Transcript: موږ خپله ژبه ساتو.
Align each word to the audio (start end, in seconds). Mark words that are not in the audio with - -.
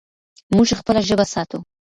موږ 0.55 0.67
خپله 0.79 1.01
ژبه 1.07 1.25
ساتو. 1.33 1.59